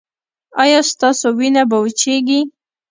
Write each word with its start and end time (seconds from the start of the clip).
ایا 0.63 0.79
ستاسو 0.91 1.27
وینه 1.37 1.63
به 1.69 1.77
وچیږي؟ 1.83 2.41